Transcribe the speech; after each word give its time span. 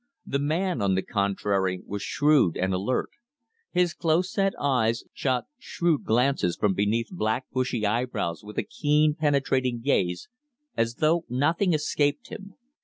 The 0.25 0.39
man, 0.39 0.81
on 0.81 0.95
the 0.95 1.03
contrary, 1.03 1.79
was 1.85 2.01
shrewd 2.01 2.57
and 2.57 2.73
alert. 2.73 3.11
His 3.69 3.93
close 3.93 4.31
set 4.31 4.53
eyes 4.59 5.03
shot 5.13 5.45
shrewd 5.59 6.05
glances 6.05 6.55
from 6.57 6.73
beneath 6.73 7.09
black 7.11 7.45
bushy 7.51 7.85
eyebrows 7.85 8.43
with 8.43 8.57
a 8.57 8.63
keen, 8.63 9.13
penetrating 9.13 9.79
gaze, 9.81 10.27
as 10.75 10.95
though 10.95 11.25
nothing 11.29 11.73
escaped 11.75 12.29
him. 12.29 12.55